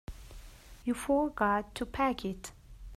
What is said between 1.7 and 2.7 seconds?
to pack it.